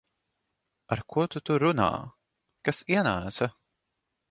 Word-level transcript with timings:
Ar 0.95 1.01
ko 1.15 1.25
tu 1.35 1.41
tur 1.51 1.61
runā? 1.67 1.91
Kas 2.69 2.83
ienāca? 2.97 3.53